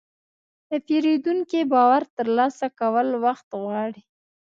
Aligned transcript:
د 0.69 0.71
پیرودونکي 0.87 1.59
باور 1.71 2.03
ترلاسه 2.17 2.65
کول 2.79 3.07
وخت 3.25 3.47
غواړي. 3.61 4.01